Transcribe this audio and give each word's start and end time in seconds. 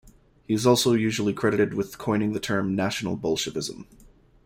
He 0.47 0.55
also 0.67 0.93
is 0.95 0.99
usually 1.01 1.31
credited 1.31 1.75
with 1.75 1.99
coining 1.99 2.33
the 2.33 2.39
term 2.39 2.75
National 2.75 3.15
Bolshevism. 3.17 3.85